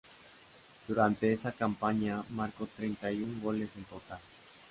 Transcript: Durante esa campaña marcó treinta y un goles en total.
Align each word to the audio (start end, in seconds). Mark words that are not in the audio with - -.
Durante 0.87 1.31
esa 1.31 1.51
campaña 1.51 2.23
marcó 2.31 2.65
treinta 2.65 3.11
y 3.11 3.21
un 3.21 3.39
goles 3.39 3.69
en 3.75 3.83
total. 3.83 4.19